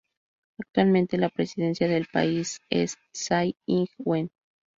[0.59, 4.31] Actualmente la presidenta del país es Tsai, Ing-Wen.